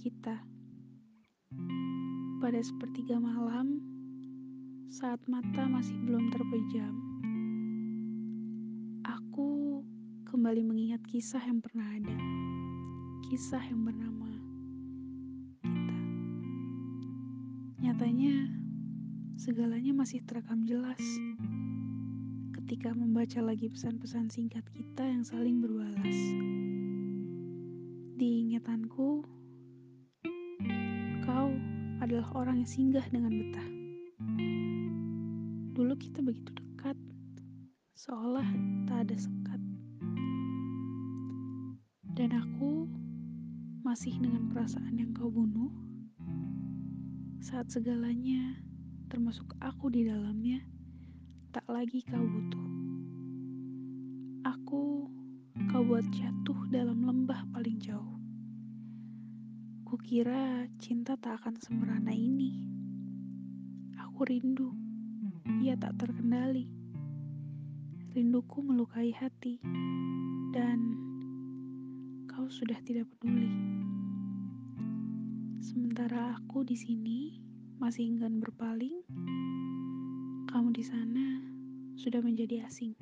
[0.00, 0.40] kita.
[2.40, 3.84] Pada sepertiga malam,
[4.88, 6.94] saat mata masih belum terpejam,
[9.04, 9.84] aku
[10.24, 12.16] kembali mengingat kisah yang pernah ada.
[13.28, 14.32] Kisah yang bernama
[15.68, 15.98] kita.
[17.84, 18.56] Nyatanya,
[19.36, 21.04] segalanya masih terekam jelas
[22.56, 26.18] ketika membaca lagi pesan-pesan singkat kita yang saling berbalas.
[28.16, 29.39] Di ingatanku,
[32.00, 33.68] adalah orang yang singgah dengan betah.
[35.76, 36.96] Dulu kita begitu dekat,
[37.96, 38.48] seolah
[38.88, 39.60] tak ada sekat.
[42.16, 42.88] Dan aku
[43.84, 45.72] masih dengan perasaan yang kau bunuh
[47.40, 48.60] saat segalanya,
[49.08, 50.60] termasuk aku di dalamnya,
[51.50, 52.66] tak lagi kau butuh.
[54.44, 55.08] Aku
[55.72, 58.09] kau buat jatuh dalam lembah paling jauh.
[60.00, 62.56] Kukira cinta tak akan semerana ini.
[64.00, 64.72] Aku rindu,
[65.60, 66.64] ia tak terkendali.
[68.16, 69.60] Rinduku melukai hati,
[70.56, 70.96] dan
[72.32, 73.52] kau sudah tidak peduli.
[75.60, 77.36] Sementara aku di sini
[77.76, 79.04] masih enggan berpaling,
[80.48, 81.44] kamu di sana
[82.00, 82.96] sudah menjadi asing.